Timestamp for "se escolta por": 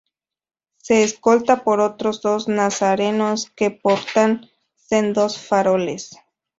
0.77-1.79